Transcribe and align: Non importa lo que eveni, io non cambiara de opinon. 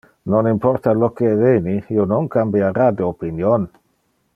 Non 0.33 0.43
importa 0.53 0.95
lo 1.01 1.09
que 1.19 1.27
eveni, 1.35 1.75
io 1.97 2.09
non 2.13 2.27
cambiara 2.39 2.91
de 2.97 3.09
opinon. 3.13 3.71